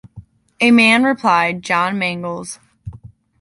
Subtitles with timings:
[0.59, 2.57] A man,” replied John Mangles.